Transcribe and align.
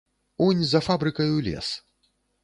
Унь 0.45 0.63
за 0.71 0.79
фабрыкаю 0.87 1.35
лес. 1.47 1.67